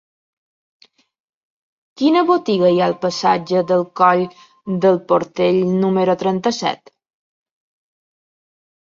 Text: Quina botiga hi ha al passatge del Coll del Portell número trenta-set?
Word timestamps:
Quina 2.01 2.23
botiga 2.29 2.71
hi 2.75 2.79
ha 2.83 2.87
al 2.91 2.95
passatge 3.03 3.61
del 3.71 3.85
Coll 4.01 4.23
del 4.85 4.97
Portell 5.11 5.59
número 5.83 6.15
trenta-set? 6.23 6.91